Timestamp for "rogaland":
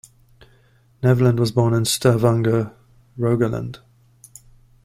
3.19-3.81